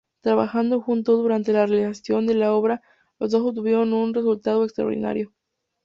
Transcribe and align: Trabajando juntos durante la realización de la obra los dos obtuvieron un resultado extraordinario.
Trabajando 0.21 0.81
juntos 0.81 1.19
durante 1.21 1.53
la 1.53 1.67
realización 1.67 2.25
de 2.25 2.33
la 2.33 2.53
obra 2.55 2.81
los 3.19 3.29
dos 3.29 3.43
obtuvieron 3.43 3.93
un 3.93 4.15
resultado 4.15 4.63
extraordinario. 4.65 5.31